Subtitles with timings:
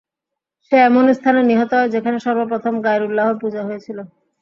[0.65, 3.97] সে এমন স্থানে নিহত হয়, যেখানে সর্বপ্রথম গায়রুল্লাহর পূজা হয়েছিল।